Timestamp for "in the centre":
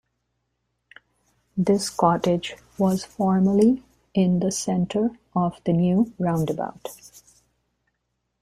4.15-5.11